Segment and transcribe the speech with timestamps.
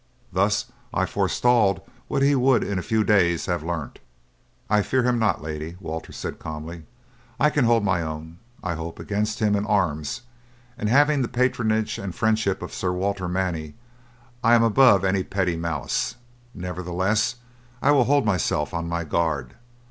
[0.33, 3.99] Thus I forestalled what he would in a few days have learnt."
[4.67, 6.85] "I fear him not, lady," Walter said calmly.
[7.39, 10.21] "I can hold mine own, I hope, against him in arms,
[10.75, 13.75] and having the patronage and friendship of Sir Walter Manny
[14.43, 16.15] I am above any petty malice.
[16.55, 17.35] Nevertheless
[17.79, 19.53] I will hold myself on my guard.